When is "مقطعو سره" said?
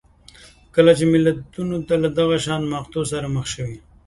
2.73-3.27